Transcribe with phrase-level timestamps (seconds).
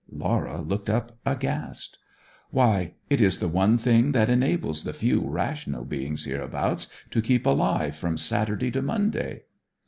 [0.17, 1.99] Laura looked up aghast.
[2.49, 7.45] 'Why, it is the one thing that enables the few rational beings hereabouts to keep
[7.45, 9.43] alive from Saturday to Monday!'